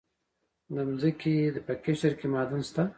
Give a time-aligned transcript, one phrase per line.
[0.73, 1.33] د ځمکې
[1.65, 2.83] په قشر کې معادن شته.